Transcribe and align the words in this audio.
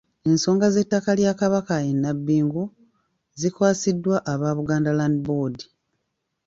Ensonga 0.29 0.67
z'ettaka 0.73 1.11
lya 1.19 1.33
Kabaka 1.39 1.75
e 1.89 1.91
Nabbingo 2.01 2.63
zikwasiddwa 3.39 4.15
aba 4.31 4.49
Buganda 4.57 4.91
Land 4.97 5.17
Board. 5.27 5.57